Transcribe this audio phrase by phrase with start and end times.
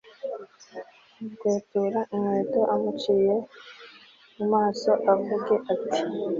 [1.17, 3.35] amukweture inkweto amucire
[4.35, 5.99] mu maso avuge ati